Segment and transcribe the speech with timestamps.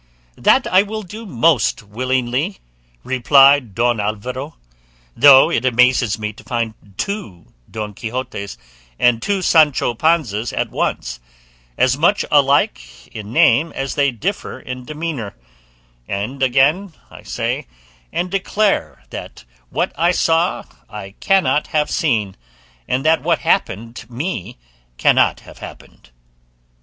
[0.39, 2.57] "That I will do most willingly,"
[3.03, 4.55] replied Don Alvaro;
[5.15, 8.57] "though it amazes me to find two Don Quixotes
[8.97, 11.19] and two Sancho Panzas at once,
[11.77, 15.35] as much alike in name as they differ in demeanour;
[16.07, 17.67] and again I say
[18.11, 22.35] and declare that what I saw I cannot have seen,
[22.87, 24.57] and that what happened me
[24.97, 26.09] cannot have happened."